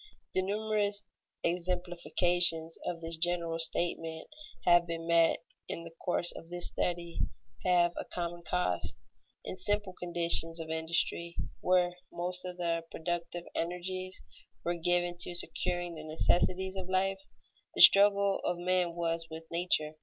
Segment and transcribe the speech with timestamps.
[0.34, 1.00] The numerous
[1.42, 4.28] exemplifications of this general statement
[4.62, 7.20] that have been met in the course of this study
[7.64, 8.96] have a common cause.
[9.46, 14.20] In simple conditions of industry, where most of the productive energies
[14.62, 17.22] were given to securing the necessities of life,
[17.74, 19.94] the struggle of men was with nature.